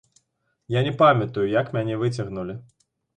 [0.75, 2.57] Я не памятаю, як мяне выцягнулі.